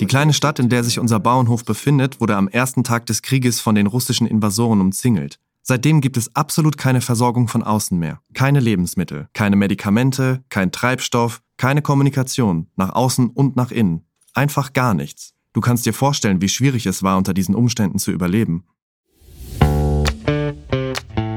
[0.00, 3.60] Die kleine Stadt, in der sich unser Bauernhof befindet, wurde am ersten Tag des Krieges
[3.60, 5.40] von den russischen Invasoren umzingelt.
[5.62, 8.20] Seitdem gibt es absolut keine Versorgung von außen mehr.
[8.34, 14.06] Keine Lebensmittel, keine Medikamente, kein Treibstoff, keine Kommunikation, nach außen und nach innen.
[14.32, 15.34] Einfach gar nichts.
[15.52, 18.64] Du kannst dir vorstellen, wie schwierig es war, unter diesen Umständen zu überleben.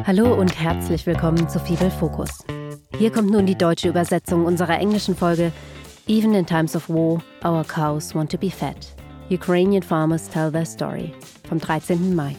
[0.06, 2.46] Hallo und herzlich willkommen zu Fibel Focus.
[2.98, 5.52] Hier kommt nun die deutsche Übersetzung unserer englischen Folge
[6.12, 8.86] Even in times of war, our cows want to be fed.
[9.30, 11.14] Ukrainian farmers tell their story
[11.48, 12.14] vom 13.
[12.14, 12.36] Mai.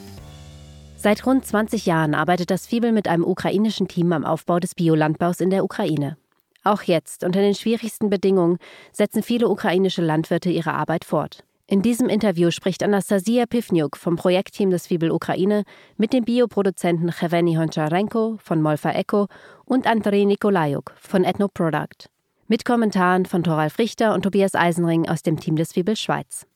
[0.99, 5.41] Seit rund 20 Jahren arbeitet das Fibel mit einem ukrainischen Team am Aufbau des Biolandbaus
[5.41, 6.19] in der Ukraine.
[6.65, 8.59] Auch jetzt, unter den schwierigsten Bedingungen,
[8.93, 11.43] setzen viele ukrainische Landwirte ihre Arbeit fort.
[11.67, 15.65] In diesem Interview spricht Anastasia Pivniuk vom Projektteam des Fibel Ukraine
[15.97, 19.29] mit dem Bioproduzenten Cheveni Honcharenko von Molfa Eco
[19.65, 22.11] und Andrei Nikolajuk von Ethnoproduct.
[22.53, 26.47] Mit Kommentaren von Thoralf Richter und Tobias Eisenring aus dem Team des Fibel Schweiz.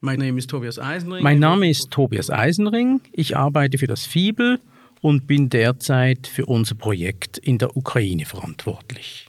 [0.00, 1.22] Mein Name ist Tobias Eisenring.
[1.22, 3.00] Mein Name ist Tobias Eisenring.
[3.12, 4.58] Ich arbeite für das Fibel
[5.02, 9.28] und bin derzeit für unser Projekt in der Ukraine verantwortlich.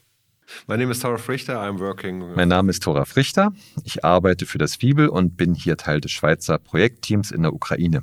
[0.66, 1.62] Mein Name ist Tora Frichter.
[1.62, 2.34] I'm working.
[2.34, 3.52] Mein Name ist Tora Frichter.
[3.84, 8.02] Ich arbeite für das Fibel und bin hier Teil des Schweizer Projektteams in der Ukraine.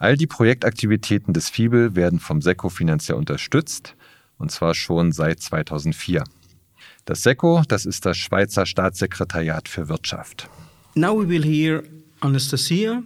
[0.00, 3.94] All die Projektaktivitäten des Fibel werden vom SECO finanziell unterstützt,
[4.38, 6.24] und zwar schon seit 2004.
[7.08, 10.46] Das SECO, das ist das Schweizer Staatssekretariat für Wirtschaft.
[10.94, 11.82] Now we will hear
[12.20, 13.02] Anastasia.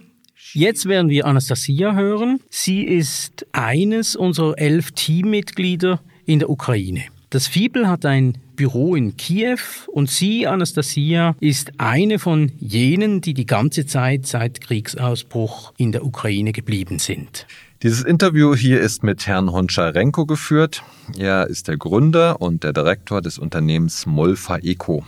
[0.51, 2.41] Jetzt werden wir Anastasia hören.
[2.49, 7.05] Sie ist eines unserer elf Teammitglieder in der Ukraine.
[7.29, 13.33] Das Fibel hat ein Büro in Kiew und sie, Anastasia, ist eine von jenen, die
[13.33, 17.47] die ganze Zeit seit Kriegsausbruch in der Ukraine geblieben sind.
[17.83, 20.83] Dieses Interview hier ist mit Herrn Honcharenko geführt.
[21.17, 25.05] Er ist der Gründer und der Direktor des Unternehmens Molfa Eco.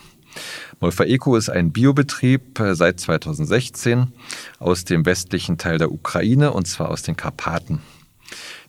[0.82, 4.12] Molfa Eco ist ein Biobetrieb äh, seit 2016
[4.60, 7.80] aus dem westlichen Teil der Ukraine und zwar aus den Karpaten.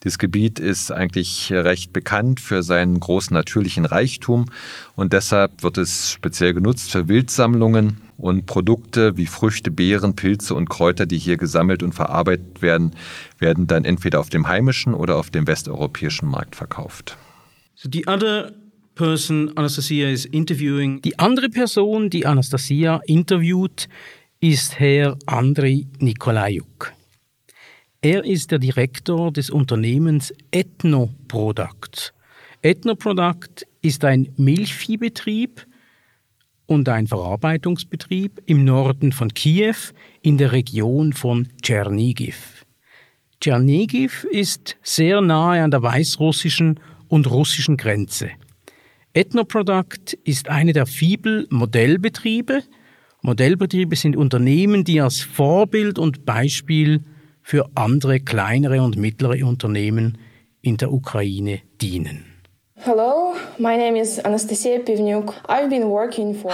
[0.04, 4.47] Dieses Gebiet ist eigentlich recht bekannt für seinen großen natürlichen Reichtum
[4.94, 10.69] und deshalb wird es speziell genutzt für Wildsammlungen und Produkte wie Früchte, Beeren, Pilze und
[10.69, 12.93] Kräuter, die hier gesammelt und verarbeitet werden,
[13.38, 17.16] werden dann entweder auf dem heimischen oder auf dem westeuropäischen Markt verkauft.
[17.75, 18.53] So the other
[18.94, 21.03] person Anastasia is interviewing.
[21.03, 23.88] Die andere Person, die Anastasia interviewt,
[24.41, 26.93] ist Herr Andrei Nikolajuk.
[28.00, 32.15] Er ist der Direktor des Unternehmens Ethnoproduct.
[32.62, 35.66] Ethnoproduct ist ein Milchviehbetrieb
[36.66, 39.77] und ein Verarbeitungsbetrieb im Norden von Kiew
[40.22, 42.66] in der Region von Tschernigiv.
[43.41, 48.31] Tschernigiv ist sehr nahe an der weißrussischen und russischen Grenze.
[49.12, 52.62] Ethnoproduct ist eine der Fibel-Modellbetriebe.
[53.22, 57.03] Modellbetriebe sind Unternehmen, die als Vorbild und Beispiel
[57.43, 60.19] für andere kleinere und mittlere Unternehmen
[60.60, 62.35] in der Ukraine dienen.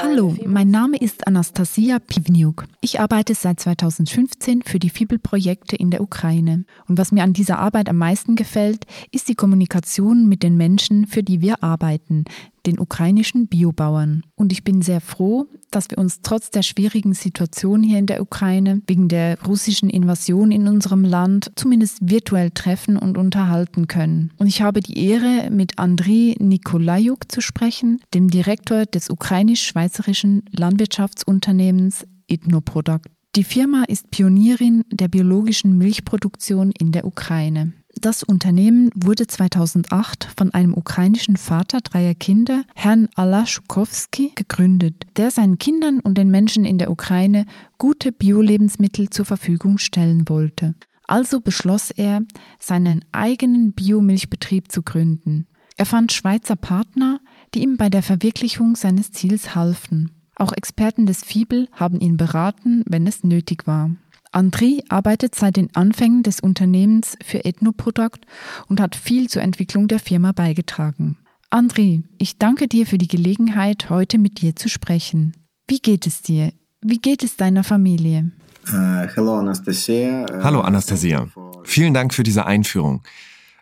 [0.02, 2.64] Hallo, mein Name ist Anastasia Pivniuk.
[2.80, 6.64] Ich arbeite seit 2015 für die Fibel-Projekte in der Ukraine.
[6.88, 11.06] Und was mir an dieser Arbeit am meisten gefällt, ist die Kommunikation mit den Menschen,
[11.06, 12.24] für die wir arbeiten,
[12.66, 14.22] den ukrainischen Biobauern.
[14.34, 18.22] Und ich bin sehr froh, dass wir uns trotz der schwierigen Situation hier in der
[18.22, 24.30] Ukraine wegen der russischen Invasion in unserem Land zumindest virtuell treffen und unterhalten können.
[24.38, 32.06] Und ich habe die Ehre, mit Andrei Nikolajuk zu sprechen, dem Direktor des ukrainisch-schweizerischen Landwirtschaftsunternehmens
[32.28, 33.08] Ethnoproduct.
[33.34, 37.72] Die Firma ist Pionierin der biologischen Milchproduktion in der Ukraine.
[38.02, 45.56] Das Unternehmen wurde 2008 von einem ukrainischen Vater dreier Kinder, Herrn Alaschukowski, gegründet, der seinen
[45.56, 47.46] Kindern und den Menschen in der Ukraine
[47.78, 50.74] gute Bio-Lebensmittel zur Verfügung stellen wollte.
[51.06, 52.22] Also beschloss er,
[52.58, 55.46] seinen eigenen Biomilchbetrieb zu gründen.
[55.76, 57.20] Er fand Schweizer Partner,
[57.54, 60.10] die ihm bei der Verwirklichung seines Ziels halfen.
[60.34, 63.92] Auch Experten des Fibel haben ihn beraten, wenn es nötig war.
[64.32, 68.24] Andri arbeitet seit den Anfängen des Unternehmens für Ethnoproduct
[68.66, 71.18] und hat viel zur Entwicklung der Firma beigetragen.
[71.50, 75.34] Andri, ich danke dir für die Gelegenheit, heute mit dir zu sprechen.
[75.68, 76.52] Wie geht es dir?
[76.80, 78.32] Wie geht es deiner Familie?
[78.68, 80.24] Uh, hello, Anastasia.
[80.24, 81.28] Uh, hallo Anastasia.
[81.64, 83.02] Vielen Dank für diese Einführung.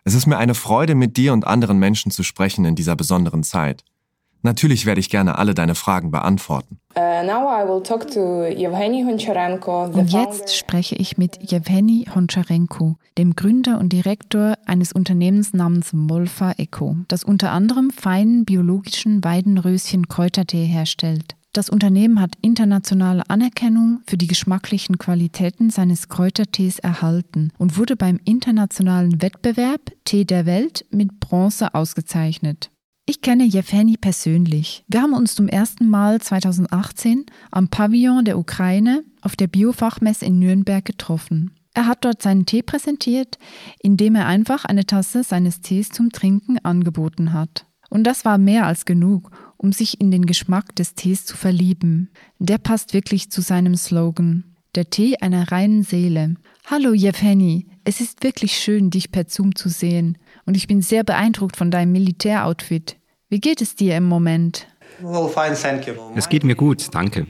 [0.03, 3.43] Es ist mir eine Freude, mit dir und anderen Menschen zu sprechen in dieser besonderen
[3.43, 3.83] Zeit.
[4.43, 6.79] Natürlich werde ich gerne alle deine Fragen beantworten.
[6.93, 7.21] Uh,
[9.93, 16.53] und jetzt spreche ich mit Jewheni Honcharenko, dem Gründer und Direktor eines Unternehmens namens Molfa
[16.57, 21.35] Eco, das unter anderem feinen biologischen Weidenröschen Kräutertee herstellt.
[21.53, 28.19] Das Unternehmen hat internationale Anerkennung für die geschmacklichen Qualitäten seines Kräutertees erhalten und wurde beim
[28.23, 32.71] internationalen Wettbewerb Tee der Welt mit Bronze ausgezeichnet.
[33.11, 34.85] Ich kenne Jewheni persönlich.
[34.87, 40.39] Wir haben uns zum ersten Mal 2018 am Pavillon der Ukraine auf der Biofachmesse in
[40.39, 41.51] Nürnberg getroffen.
[41.73, 43.37] Er hat dort seinen Tee präsentiert,
[43.81, 47.65] indem er einfach eine Tasse seines Tees zum Trinken angeboten hat.
[47.89, 52.11] Und das war mehr als genug, um sich in den Geschmack des Tees zu verlieben.
[52.39, 54.55] Der passt wirklich zu seinem Slogan.
[54.73, 56.35] Der Tee einer reinen Seele.
[56.65, 60.17] Hallo Jevheny, es ist wirklich schön, dich per Zoom zu sehen.
[60.45, 63.00] Und ich bin sehr beeindruckt von deinem Militäroutfit.
[63.31, 64.67] Wie geht es dir im Moment?
[66.15, 67.27] Es geht mir gut, danke.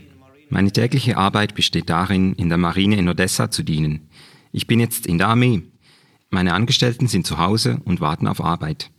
[0.49, 4.09] Meine tägliche Arbeit besteht darin, in der Marine in Odessa zu dienen.
[4.51, 5.61] Ich bin jetzt in der Armee.
[6.31, 8.89] Meine Angestellten sind zu Hause und warten auf Arbeit.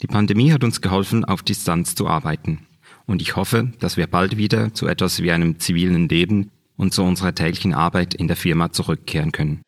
[0.00, 2.66] Die Pandemie hat uns geholfen, auf Distanz zu arbeiten
[3.08, 7.02] und ich hoffe, dass wir bald wieder zu etwas wie einem zivilen Leben und zu
[7.02, 9.62] unserer täglichen Arbeit in der Firma zurückkehren können.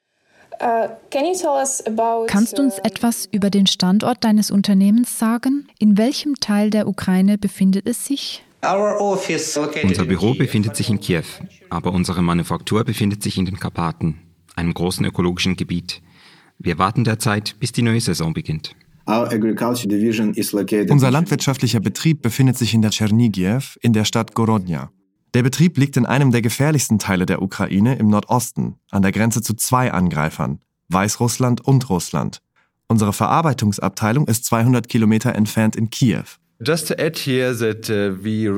[0.61, 0.89] Uh,
[2.27, 5.69] Kannst du uns uh, etwas über den Standort deines Unternehmens sagen?
[5.79, 8.45] In welchem Teil der Ukraine befindet es sich?
[8.63, 11.25] Unser Büro befindet sich in Kiew,
[11.71, 14.19] aber unsere Manufaktur befindet sich in den Karpaten,
[14.55, 16.03] einem großen ökologischen Gebiet.
[16.59, 18.77] Wir warten derzeit, bis die neue Saison beginnt.
[19.07, 24.91] Unser landwirtschaftlicher Betrieb befindet sich in der Tschernigiv in der Stadt Gorodnia.
[25.33, 29.43] Der Betrieb liegt in einem der gefährlichsten Teile der Ukraine im Nordosten, an der Grenze
[29.43, 32.43] zu zwei Angreifern, Weißrussland und Russland.
[32.89, 36.25] Unsere Verarbeitungsabteilung ist 200 Kilometer entfernt in Kiew.
[36.61, 36.65] Uh,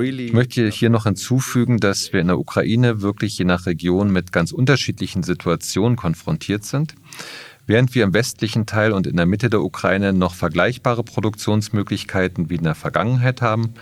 [0.00, 4.32] ich möchte hier noch hinzufügen, dass wir in der Ukraine wirklich je nach Region mit
[4.32, 6.94] ganz unterschiedlichen Situationen konfrontiert sind.
[7.66, 12.56] Während wir im westlichen Teil und in der Mitte der Ukraine noch vergleichbare Produktionsmöglichkeiten wie
[12.56, 13.74] in der Vergangenheit haben,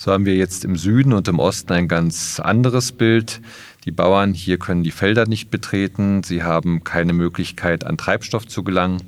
[0.00, 3.42] so haben wir jetzt im Süden und im Osten ein ganz anderes Bild.
[3.84, 8.64] Die Bauern hier können die Felder nicht betreten, sie haben keine Möglichkeit, an Treibstoff zu
[8.64, 9.02] gelangen.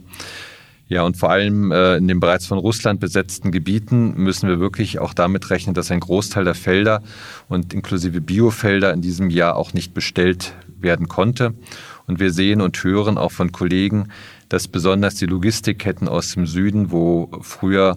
[0.89, 4.99] Ja, und vor allem äh, in den bereits von Russland besetzten Gebieten müssen wir wirklich
[4.99, 7.03] auch damit rechnen, dass ein Großteil der Felder
[7.49, 11.55] und inklusive Biofelder in diesem Jahr auch nicht bestellt werden konnte.
[12.06, 14.09] Und wir sehen und hören auch von Kollegen,
[14.50, 17.97] dass besonders die Logistikketten aus dem Süden, wo früher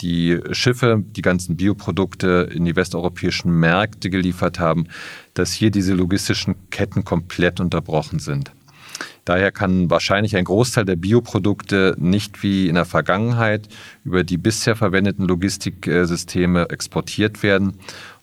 [0.00, 4.86] die Schiffe die ganzen Bioprodukte in die westeuropäischen Märkte geliefert haben,
[5.34, 8.52] dass hier diese logistischen Ketten komplett unterbrochen sind.
[9.24, 13.68] Daher kann wahrscheinlich ein Großteil der Bioprodukte nicht wie in der Vergangenheit
[14.04, 17.74] über die bisher verwendeten Logistiksysteme exportiert werden.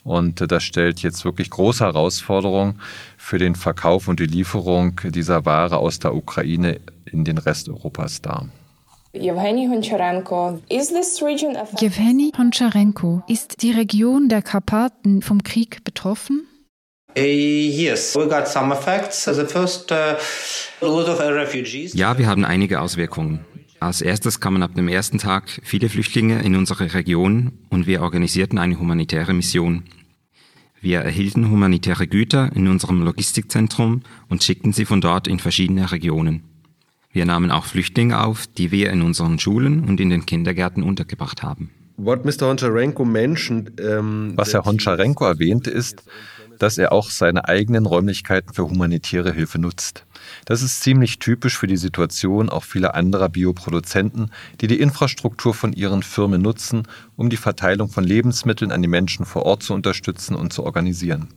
[0.04, 2.80] Und das stellt jetzt wirklich große Herausforderungen
[3.16, 8.20] für den Verkauf und die Lieferung dieser Ware aus der Ukraine in den Rest Europas
[8.20, 8.48] dar.
[9.14, 9.66] Jewheni
[12.36, 16.46] Honcharenko, ist die Region der Karpaten vom Krieg betroffen?
[17.16, 17.22] Uh,
[21.94, 23.40] ja, wir haben einige Auswirkungen.
[23.80, 28.58] Als erstes kamen ab dem ersten Tag viele Flüchtlinge in unsere Region und wir organisierten
[28.58, 29.84] eine humanitäre Mission.
[30.82, 36.57] Wir erhielten humanitäre Güter in unserem Logistikzentrum und schickten sie von dort in verschiedene Regionen.
[37.10, 41.42] Wir nahmen auch Flüchtlinge auf, die wir in unseren Schulen und in den Kindergärten untergebracht
[41.42, 41.70] haben.
[44.36, 46.04] Was Herr Honcharenko erwähnte, ist,
[46.58, 50.04] dass er auch seine eigenen Räumlichkeiten für humanitäre Hilfe nutzt.
[50.44, 54.30] Das ist ziemlich typisch für die Situation auch vieler anderer Bioproduzenten,
[54.60, 59.24] die die Infrastruktur von ihren Firmen nutzen, um die Verteilung von Lebensmitteln an die Menschen
[59.24, 61.28] vor Ort zu unterstützen und zu organisieren.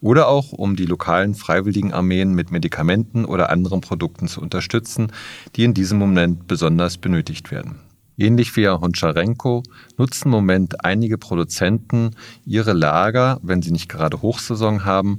[0.00, 5.12] Oder auch um die lokalen Freiwilligenarmeen mit Medikamenten oder anderen Produkten zu unterstützen,
[5.56, 7.83] die in diesem Moment besonders benötigt werden.
[8.16, 9.64] Ähnlich wie Herr Honcharenko
[9.98, 15.18] nutzen im Moment einige Produzenten ihre Lager, wenn sie nicht gerade Hochsaison haben,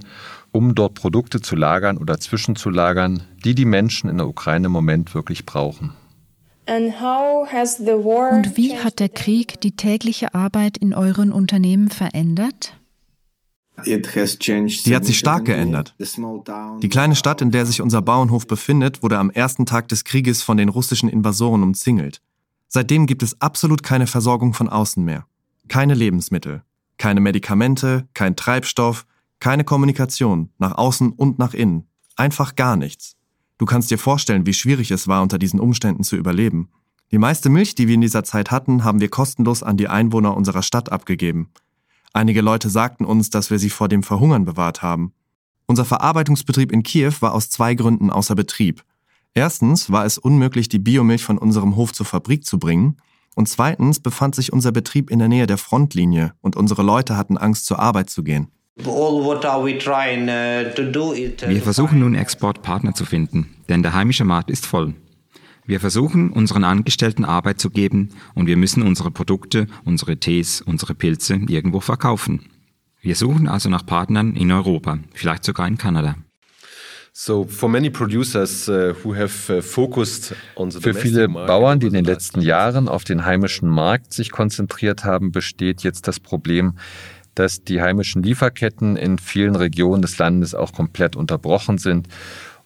[0.52, 5.14] um dort Produkte zu lagern oder zwischenzulagern, die die Menschen in der Ukraine im Moment
[5.14, 5.92] wirklich brauchen.
[6.68, 6.88] Und
[8.58, 12.78] wie hat der Krieg die tägliche Arbeit in euren Unternehmen verändert?
[13.86, 15.94] Die hat sich stark geändert.
[16.00, 20.42] Die kleine Stadt, in der sich unser Bauernhof befindet, wurde am ersten Tag des Krieges
[20.42, 22.22] von den russischen Invasoren umzingelt.
[22.75, 25.25] Seitdem gibt es absolut keine Versorgung von außen mehr.
[25.70, 26.62] Keine Lebensmittel,
[26.98, 29.05] keine Medikamente, kein Treibstoff,
[29.39, 31.88] keine Kommunikation nach außen und nach innen.
[32.17, 33.15] Einfach gar nichts.
[33.58, 36.67] Du kannst dir vorstellen, wie schwierig es war, unter diesen Umständen zu überleben.
[37.13, 40.36] Die meiste Milch, die wir in dieser Zeit hatten, haben wir kostenlos an die Einwohner
[40.36, 41.51] unserer Stadt abgegeben.
[42.12, 45.13] Einige Leute sagten uns, dass wir sie vor dem Verhungern bewahrt haben.
[45.65, 48.84] Unser Verarbeitungsbetrieb in Kiew war aus zwei Gründen außer Betrieb.
[49.38, 52.96] Erstens war es unmöglich, die Biomilch von unserem Hof zur Fabrik zu bringen,
[53.36, 57.38] und zweitens befand sich unser Betrieb in der Nähe der Frontlinie und unsere Leute hatten
[57.38, 58.48] Angst, zur Arbeit zu gehen.
[58.77, 58.86] Wir
[61.62, 64.94] versuchen nun Exportpartner zu finden, denn der heimische Markt ist voll.
[65.65, 70.96] Wir versuchen, unseren Angestellten Arbeit zu geben und wir müssen unsere Produkte, unsere Tees, unsere
[70.96, 72.46] Pilze irgendwo verkaufen.
[73.01, 76.15] Wir suchen also nach Partnern in Europa, vielleicht sogar in Kanada.
[80.57, 85.05] Uh, Für viele Bauern, die in den letzten Jahren auf den heimischen Markt sich konzentriert
[85.05, 86.77] haben, besteht jetzt das Problem,
[87.34, 92.10] dass die heimischen Lieferketten in vielen Regionen des Landes auch komplett unterbrochen sind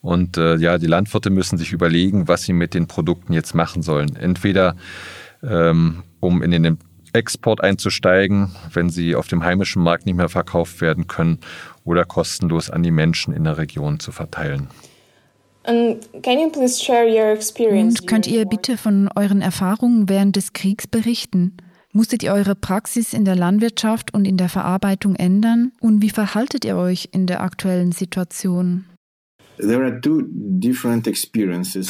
[0.00, 3.82] und äh, ja, die Landwirte müssen sich überlegen, was sie mit den Produkten jetzt machen
[3.82, 4.16] sollen.
[4.16, 4.74] Entweder
[5.44, 6.78] ähm, um in den
[7.12, 11.38] Export einzusteigen, wenn sie auf dem heimischen Markt nicht mehr verkauft werden können,
[11.90, 14.68] oder kostenlos an die Menschen in der Region zu verteilen.
[15.66, 16.00] Und
[18.06, 21.56] könnt ihr bitte von euren Erfahrungen während des Kriegs berichten?
[21.92, 25.72] Musstet ihr eure Praxis in der Landwirtschaft und in der Verarbeitung ändern?
[25.80, 28.84] Und wie verhaltet ihr euch in der aktuellen Situation?
[29.58, 29.90] Für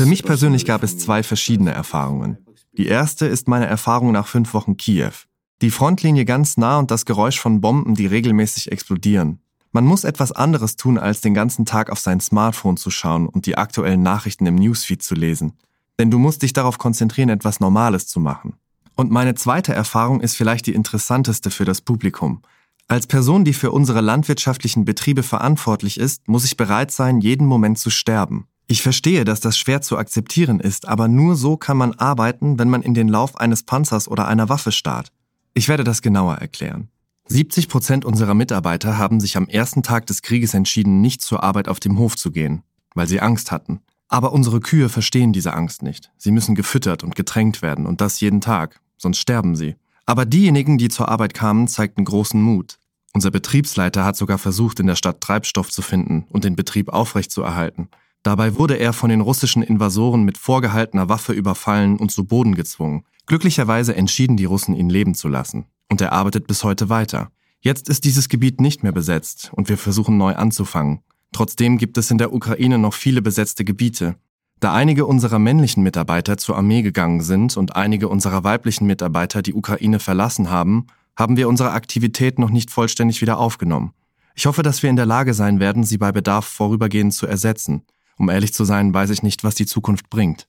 [0.06, 2.38] mich persönlich gab es zwei verschiedene Erfahrungen.
[2.72, 5.12] Die erste ist meine Erfahrung nach fünf Wochen Kiew.
[5.60, 9.40] Die Frontlinie ganz nah und das Geräusch von Bomben, die regelmäßig explodieren.
[9.72, 13.46] Man muss etwas anderes tun, als den ganzen Tag auf sein Smartphone zu schauen und
[13.46, 15.52] die aktuellen Nachrichten im Newsfeed zu lesen.
[15.98, 18.54] Denn du musst dich darauf konzentrieren, etwas Normales zu machen.
[18.96, 22.42] Und meine zweite Erfahrung ist vielleicht die interessanteste für das Publikum.
[22.88, 27.78] Als Person, die für unsere landwirtschaftlichen Betriebe verantwortlich ist, muss ich bereit sein, jeden Moment
[27.78, 28.46] zu sterben.
[28.66, 32.68] Ich verstehe, dass das schwer zu akzeptieren ist, aber nur so kann man arbeiten, wenn
[32.68, 35.12] man in den Lauf eines Panzers oder einer Waffe starrt.
[35.54, 36.88] Ich werde das genauer erklären.
[37.32, 41.68] 70 Prozent unserer Mitarbeiter haben sich am ersten Tag des Krieges entschieden, nicht zur Arbeit
[41.68, 42.64] auf dem Hof zu gehen,
[42.96, 43.82] weil sie Angst hatten.
[44.08, 46.10] Aber unsere Kühe verstehen diese Angst nicht.
[46.18, 49.76] Sie müssen gefüttert und getränkt werden und das jeden Tag, sonst sterben sie.
[50.06, 52.80] Aber diejenigen, die zur Arbeit kamen, zeigten großen Mut.
[53.12, 57.90] Unser Betriebsleiter hat sogar versucht, in der Stadt Treibstoff zu finden und den Betrieb aufrechtzuerhalten.
[58.24, 63.04] Dabei wurde er von den russischen Invasoren mit vorgehaltener Waffe überfallen und zu Boden gezwungen.
[63.26, 65.66] Glücklicherweise entschieden die Russen, ihn leben zu lassen.
[65.90, 67.30] Und er arbeitet bis heute weiter.
[67.60, 71.00] Jetzt ist dieses Gebiet nicht mehr besetzt und wir versuchen neu anzufangen.
[71.32, 74.16] Trotzdem gibt es in der Ukraine noch viele besetzte Gebiete.
[74.60, 79.54] Da einige unserer männlichen Mitarbeiter zur Armee gegangen sind und einige unserer weiblichen Mitarbeiter die
[79.54, 83.92] Ukraine verlassen haben, haben wir unsere Aktivität noch nicht vollständig wieder aufgenommen.
[84.34, 87.82] Ich hoffe, dass wir in der Lage sein werden, sie bei Bedarf vorübergehend zu ersetzen.
[88.16, 90.46] Um ehrlich zu sein, weiß ich nicht, was die Zukunft bringt.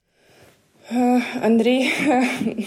[0.91, 1.87] Uh, André,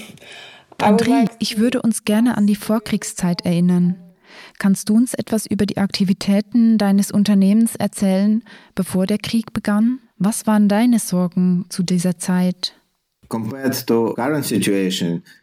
[0.79, 3.97] André, ich würde uns gerne an die Vorkriegszeit erinnern.
[4.59, 8.43] Kannst du uns etwas über die Aktivitäten deines Unternehmens erzählen,
[8.75, 10.01] bevor der Krieg begann?
[10.19, 12.75] Was waren deine Sorgen zu dieser Zeit?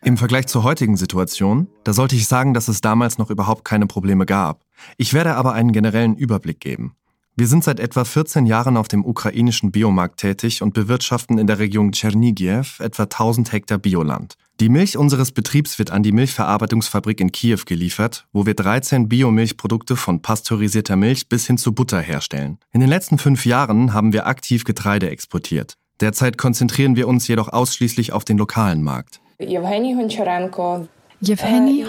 [0.03, 3.87] Im Vergleich zur heutigen Situation, da sollte ich sagen, dass es damals noch überhaupt keine
[3.87, 4.63] Probleme gab.
[4.97, 6.95] Ich werde aber einen generellen Überblick geben.
[7.35, 11.59] Wir sind seit etwa 14 Jahren auf dem ukrainischen Biomarkt tätig und bewirtschaften in der
[11.59, 14.35] Region Tschernigiv etwa 1000 Hektar Bioland.
[14.61, 19.95] Die Milch unseres Betriebs wird an die Milchverarbeitungsfabrik in Kiew geliefert, wo wir 13 Biomilchprodukte
[19.95, 22.59] von pasteurisierter Milch bis hin zu Butter herstellen.
[22.71, 25.79] In den letzten fünf Jahren haben wir aktiv Getreide exportiert.
[25.99, 29.19] Derzeit konzentrieren wir uns jedoch ausschließlich auf den lokalen Markt.
[29.39, 29.95] Jewgeni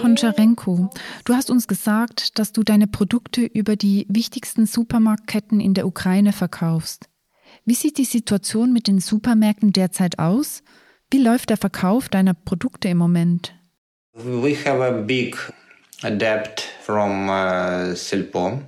[0.01, 0.89] Honcharenko,
[1.25, 6.33] du hast uns gesagt, dass du deine Produkte über die wichtigsten Supermarktketten in der Ukraine
[6.33, 7.07] verkaufst.
[7.65, 10.63] Wie sieht die Situation mit den Supermärkten derzeit aus?
[11.13, 13.53] Wie läuft der Verkauf deiner Produkte im Moment?
[14.15, 15.37] We have a big
[16.01, 18.63] debt from uh, Silpo.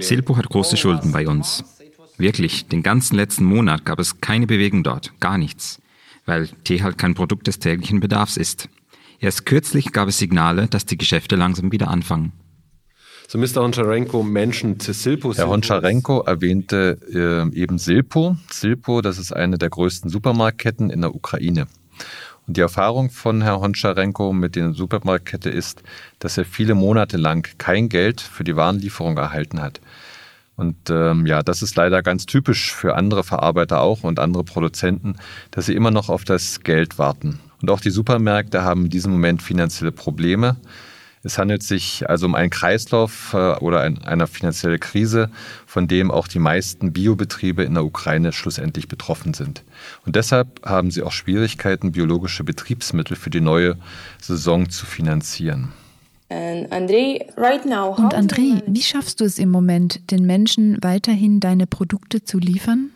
[0.00, 1.64] Silpo hat große Schulden bei uns.
[2.18, 5.80] Wirklich, den ganzen letzten Monat gab es keine Bewegung dort, gar nichts,
[6.26, 8.68] weil Tee halt kein Produkt des täglichen Bedarfs ist.
[9.18, 12.32] Erst kürzlich gab es Signale, dass die Geschäfte langsam wieder anfangen.
[13.30, 13.62] So Mr.
[13.62, 15.32] Honcharenko mentioned Silpo.
[15.32, 18.36] Herr Honcharenko erwähnte äh, eben Silpo.
[18.50, 21.68] Silpo, das ist eine der größten Supermarktketten in der Ukraine.
[22.48, 25.84] Und die Erfahrung von Herrn Honcharenko mit der Supermarktkette ist,
[26.18, 29.80] dass er viele Monate lang kein Geld für die Warenlieferung erhalten hat.
[30.56, 35.14] Und ähm, ja, das ist leider ganz typisch für andere Verarbeiter auch und andere Produzenten,
[35.52, 37.38] dass sie immer noch auf das Geld warten.
[37.62, 40.56] Und auch die Supermärkte haben in diesem Moment finanzielle Probleme.
[41.22, 45.30] Es handelt sich also um einen Kreislauf äh, oder ein, eine finanzielle Krise,
[45.66, 49.62] von dem auch die meisten Biobetriebe in der Ukraine schlussendlich betroffen sind.
[50.06, 53.76] Und deshalb haben sie auch Schwierigkeiten, biologische Betriebsmittel für die neue
[54.20, 55.72] Saison zu finanzieren.
[57.98, 62.90] Und André, wie schaffst du es im Moment, den Menschen weiterhin deine Produkte zu liefern?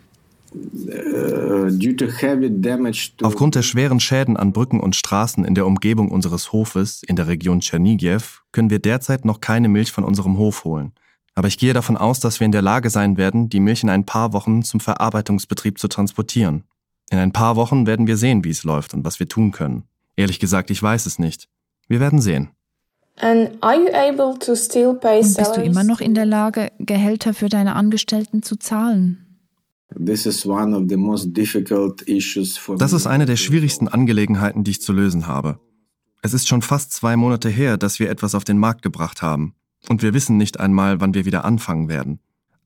[3.23, 7.27] Aufgrund der schweren Schäden an Brücken und Straßen in der Umgebung unseres Hofes in der
[7.27, 10.93] Region Tschernigiv können wir derzeit noch keine Milch von unserem Hof holen.
[11.35, 13.91] Aber ich gehe davon aus, dass wir in der Lage sein werden, die Milch in
[13.91, 16.65] ein paar Wochen zum Verarbeitungsbetrieb zu transportieren.
[17.11, 19.85] In ein paar Wochen werden wir sehen, wie es läuft und was wir tun können.
[20.17, 21.49] Ehrlich gesagt, ich weiß es nicht.
[21.89, 22.51] Wir werden sehen.
[23.21, 23.61] Und
[25.37, 29.24] bist du immer noch in der Lage, Gehälter für deine Angestellten zu zahlen?
[32.79, 35.59] Das ist eine der schwierigsten Angelegenheiten, die ich zu lösen habe.
[36.23, 39.55] Es ist schon fast zwei Monate her, dass wir etwas auf den Markt gebracht haben.
[39.89, 42.19] Und wir wissen nicht einmal, wann wir wieder anfangen werden.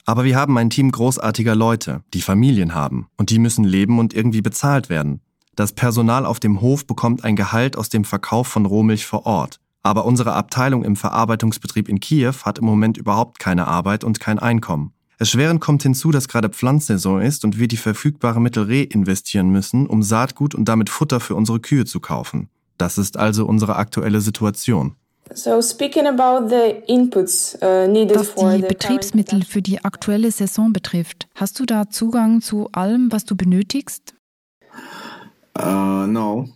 [0.05, 3.09] Aber wir haben ein Team großartiger Leute, die Familien haben.
[3.17, 5.21] Und die müssen leben und irgendwie bezahlt werden.
[5.55, 9.59] Das Personal auf dem Hof bekommt ein Gehalt aus dem Verkauf von Rohmilch vor Ort.
[9.83, 14.39] Aber unsere Abteilung im Verarbeitungsbetrieb in Kiew hat im Moment überhaupt keine Arbeit und kein
[14.39, 14.93] Einkommen.
[15.19, 20.03] Erschwerend kommt hinzu, dass gerade Pflanzsaison ist und wir die verfügbare Mittel reinvestieren müssen, um
[20.03, 22.49] Saatgut und damit Futter für unsere Kühe zu kaufen.
[22.79, 24.95] Das ist also unsere aktuelle Situation.
[25.35, 31.29] So speaking about the inputs uh, needed was die Betriebsmittel für die aktuelle Saison betrifft,
[31.35, 34.15] hast du da Zugang zu allem, was du benötigst?
[35.59, 36.49] Uh, no.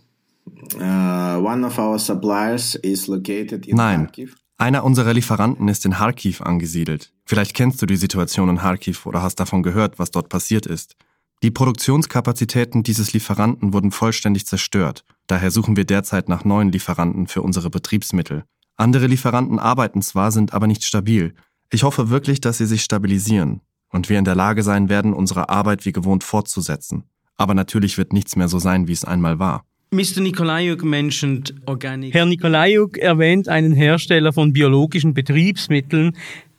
[0.75, 4.09] Uh, one of our suppliers is located in Nein.
[4.57, 7.11] Einer unserer Lieferanten ist in Kharkiv angesiedelt.
[7.25, 10.95] Vielleicht kennst du die Situation in Kharkiv oder hast davon gehört, was dort passiert ist.
[11.41, 15.03] Die Produktionskapazitäten dieses Lieferanten wurden vollständig zerstört.
[15.27, 18.45] Daher suchen wir derzeit nach neuen Lieferanten für unsere Betriebsmittel.
[18.77, 21.33] Andere Lieferanten arbeiten zwar, sind aber nicht stabil.
[21.69, 25.49] Ich hoffe wirklich, dass sie sich stabilisieren und wir in der Lage sein werden, unsere
[25.49, 27.03] Arbeit wie gewohnt fortzusetzen.
[27.35, 29.65] Aber natürlich wird nichts mehr so sein, wie es einmal war.
[32.11, 36.17] Herr Nikolajuk erwähnt einen Hersteller von biologischen Betriebsmitteln,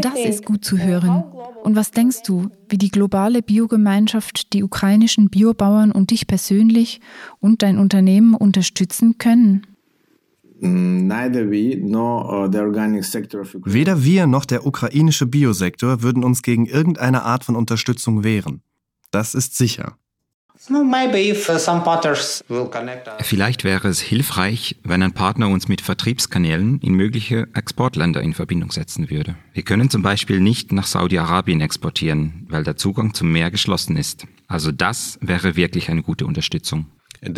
[0.00, 1.24] das ist gut zu hören.
[1.62, 7.00] Und was denkst du, wie die globale Biogemeinschaft die ukrainischen Biobauern und dich persönlich
[7.40, 9.66] und dein Unternehmen unterstützen können?
[10.60, 11.14] Mm, uh,
[13.64, 18.62] Weder wir noch der ukrainische Biosektor würden uns gegen irgendeine Art von Unterstützung wehren.
[19.10, 19.96] Das ist sicher.
[22.48, 22.68] Uh,
[23.20, 28.72] Vielleicht wäre es hilfreich, wenn ein Partner uns mit Vertriebskanälen in mögliche Exportländer in Verbindung
[28.72, 29.36] setzen würde.
[29.52, 34.26] Wir können zum Beispiel nicht nach Saudi-Arabien exportieren, weil der Zugang zum Meer geschlossen ist.
[34.48, 36.86] Also das wäre wirklich eine gute Unterstützung.
[37.20, 37.34] Im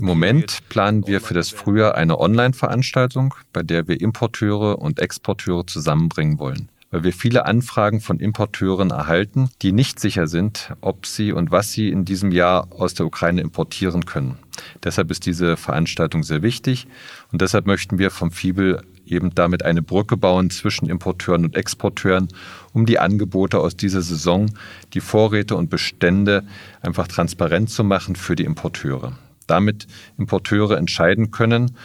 [0.00, 6.38] Moment planen wir für das Frühjahr eine Online-Veranstaltung, bei der wir Importeure und Exporteure zusammenbringen
[6.38, 11.50] wollen weil wir viele Anfragen von Importeuren erhalten, die nicht sicher sind, ob sie und
[11.50, 14.38] was sie in diesem Jahr aus der Ukraine importieren können.
[14.84, 16.86] Deshalb ist diese Veranstaltung sehr wichtig
[17.32, 22.28] und deshalb möchten wir vom Fibel eben damit eine Brücke bauen zwischen Importeuren und Exporteuren,
[22.72, 24.52] um die Angebote aus dieser Saison,
[24.92, 26.44] die Vorräte und Bestände
[26.80, 29.18] einfach transparent zu machen für die Importeure.
[29.48, 31.76] Damit Importeure entscheiden können,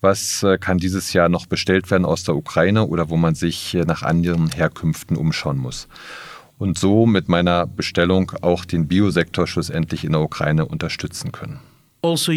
[0.00, 3.74] was äh, kann dieses Jahr noch bestellt werden aus der Ukraine oder wo man sich
[3.86, 5.88] nach anderen Herkünften umschauen muss.
[6.58, 11.60] Und so mit meiner Bestellung auch den Biosektor schlussendlich in der Ukraine unterstützen können.
[12.02, 12.32] Also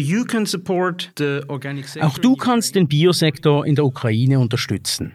[2.00, 5.12] Auch du kannst den Biosektor in der Ukraine unterstützen.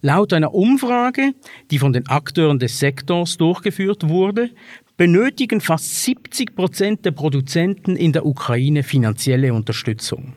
[0.00, 1.32] Laut einer Umfrage,
[1.70, 4.50] die von den Akteuren des Sektors durchgeführt wurde,
[4.96, 10.34] benötigen fast 70 Prozent der Produzenten in der Ukraine finanzielle Unterstützung.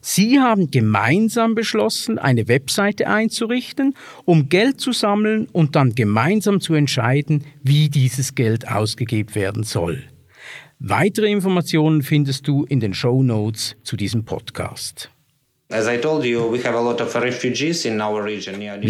[0.00, 6.74] Sie haben gemeinsam beschlossen, eine Webseite einzurichten, um Geld zu sammeln und dann gemeinsam zu
[6.74, 10.04] entscheiden, wie dieses Geld ausgegeben werden soll.
[10.78, 15.10] Weitere Informationen findest du in den Show Notes zu diesem Podcast.
[15.68, 15.98] Wie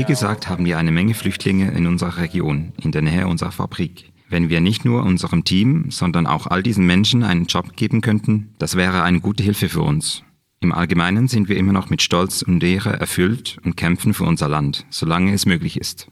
[0.05, 4.12] gesagt, haben wir eine Menge Flüchtlinge in unserer Region, in der Nähe unserer Fabrik.
[4.29, 8.55] Wenn wir nicht nur unserem Team, sondern auch all diesen Menschen einen Job geben könnten,
[8.59, 10.22] das wäre eine gute Hilfe für uns.
[10.61, 14.49] Im Allgemeinen sind wir immer noch mit Stolz und Ehre erfüllt und kämpfen für unser
[14.49, 16.09] Land, solange es möglich ist.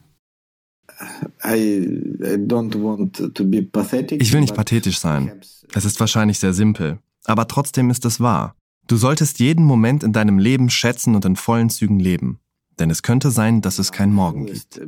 [4.19, 5.41] Ich will nicht pathetisch sein.
[5.73, 8.55] Es ist wahrscheinlich sehr simpel, aber trotzdem ist es wahr.
[8.87, 12.39] Du solltest jeden Moment in deinem Leben schätzen und in vollen Zügen leben.
[12.79, 14.79] Denn es könnte sein, dass es keinen Morgen gibt.